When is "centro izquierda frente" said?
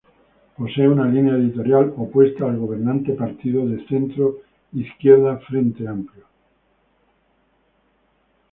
3.85-5.87